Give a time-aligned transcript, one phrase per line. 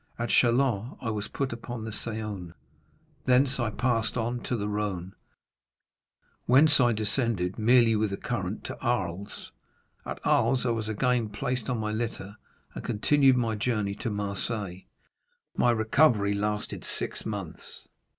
[0.17, 2.53] At Châlons I was put upon the Saône,
[3.25, 5.11] thence I passed on to the Rhône,
[6.47, 9.51] whence I descended, merely with the current, to Arles;
[10.03, 12.37] at Arles I was again placed on my litter,
[12.73, 14.85] and continued my journey to Marseilles.
[15.55, 17.87] My recovery lasted six months.